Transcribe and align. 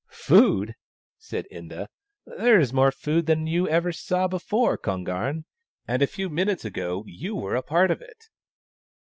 "Food!" 0.25 0.73
said 1.19 1.45
Inda." 1.51 1.85
There 2.39 2.59
is 2.59 2.73
more 2.73 2.91
food 2.91 3.27
than 3.27 3.47
ever 3.67 3.89
you 3.89 3.93
saw 3.93 4.27
before, 4.27 4.75
Kon 4.75 5.03
garn, 5.03 5.45
and 5.87 6.01
a 6.01 6.07
few 6.07 6.27
minutes 6.27 6.65
ago 6.65 7.03
you 7.05 7.35
were 7.35 7.61
part 7.61 7.91
of 7.91 8.01
it." 8.01 8.25